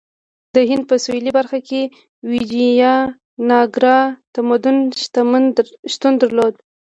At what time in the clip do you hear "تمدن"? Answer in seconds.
4.35-4.77